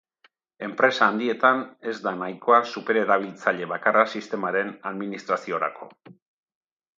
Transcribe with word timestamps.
Enpresa 0.67 1.09
handietan 1.11 1.59
ez 1.91 1.93
da 2.07 2.13
nahikoa 2.21 2.59
supererabiltzaile 2.71 3.69
bakarra 3.75 4.07
sistemaren 4.15 4.73
administraziorako. 4.93 5.93